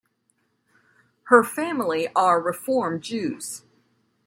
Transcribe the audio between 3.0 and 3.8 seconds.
Jews.